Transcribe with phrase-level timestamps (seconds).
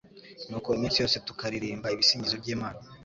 [0.49, 2.79] Nuko iminsi yose tukaririmba ibisingizo by’Imana